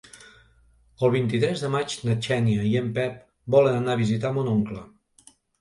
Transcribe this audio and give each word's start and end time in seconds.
El 1.07 1.11
vint-i-tres 1.15 1.61
de 1.65 1.69
maig 1.75 1.95
na 2.09 2.17
Xènia 2.29 2.65
i 2.71 2.73
en 2.81 2.89
Pep 2.97 3.21
volen 3.57 3.79
anar 3.83 3.97
a 3.99 4.03
visitar 4.03 4.33
mon 4.39 4.55
oncle. 4.59 4.83